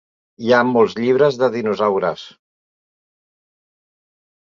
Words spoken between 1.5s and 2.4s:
dinosaures.